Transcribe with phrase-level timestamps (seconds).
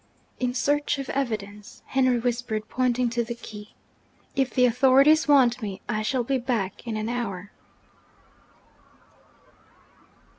[0.39, 3.75] 'In search of evidence,' Henry whispered, pointing to the key.
[4.35, 7.51] 'If the authorities want me, I shall be back in an hour.'